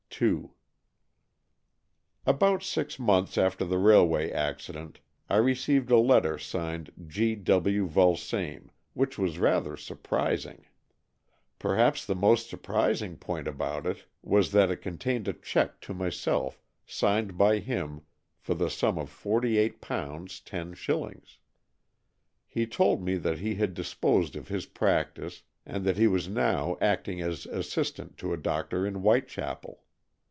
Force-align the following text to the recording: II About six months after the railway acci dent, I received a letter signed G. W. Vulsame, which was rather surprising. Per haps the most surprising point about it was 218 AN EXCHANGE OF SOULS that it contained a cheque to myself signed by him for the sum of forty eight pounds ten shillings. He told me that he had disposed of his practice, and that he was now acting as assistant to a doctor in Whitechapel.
II 0.23 0.51
About 2.27 2.61
six 2.61 2.99
months 2.99 3.39
after 3.39 3.65
the 3.65 3.79
railway 3.79 4.29
acci 4.29 4.73
dent, 4.73 4.99
I 5.29 5.37
received 5.37 5.89
a 5.89 5.97
letter 5.97 6.37
signed 6.37 6.91
G. 7.07 7.33
W. 7.33 7.87
Vulsame, 7.87 8.69
which 8.93 9.17
was 9.17 9.39
rather 9.39 9.75
surprising. 9.75 10.67
Per 11.57 11.75
haps 11.75 12.05
the 12.05 12.13
most 12.13 12.51
surprising 12.51 13.17
point 13.17 13.47
about 13.47 13.87
it 13.87 14.05
was 14.21 14.49
218 14.49 14.49
AN 14.49 14.49
EXCHANGE 14.49 14.49
OF 14.49 14.53
SOULS 14.53 14.53
that 14.53 14.71
it 14.71 14.89
contained 14.91 15.27
a 15.27 15.39
cheque 15.43 15.79
to 15.81 15.93
myself 15.95 16.61
signed 16.85 17.35
by 17.35 17.57
him 17.57 18.01
for 18.37 18.53
the 18.53 18.69
sum 18.69 18.99
of 18.99 19.09
forty 19.09 19.57
eight 19.57 19.81
pounds 19.81 20.39
ten 20.39 20.75
shillings. 20.75 21.39
He 22.45 22.67
told 22.67 23.01
me 23.01 23.15
that 23.15 23.39
he 23.39 23.55
had 23.55 23.73
disposed 23.73 24.35
of 24.35 24.49
his 24.49 24.67
practice, 24.67 25.41
and 25.65 25.83
that 25.85 25.97
he 25.97 26.05
was 26.07 26.27
now 26.29 26.77
acting 26.79 27.21
as 27.21 27.47
assistant 27.47 28.17
to 28.17 28.33
a 28.33 28.37
doctor 28.37 28.85
in 28.85 28.93
Whitechapel. 28.95 29.81